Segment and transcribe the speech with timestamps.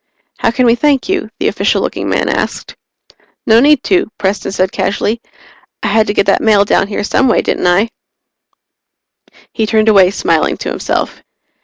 [0.39, 2.75] "How can we thank you?" the official looking man asked.
[3.45, 5.21] "No need to," Preston said casually.
[5.83, 7.87] "I had to get that mail down here some way, didn't I?"
[9.53, 11.21] He turned away, smiling to himself.